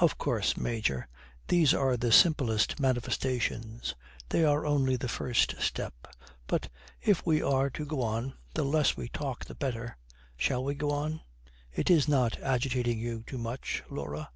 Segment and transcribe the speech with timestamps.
[0.00, 1.08] 'Of course, Major,
[1.48, 3.96] these are the simplest manifestations.
[4.28, 6.06] They are only the first step.
[6.46, 6.68] But
[7.02, 9.96] if we are to go on, the less we talk the better.
[10.36, 11.20] Shall we go on?
[11.72, 14.30] It is not agitating you too much, Laura?'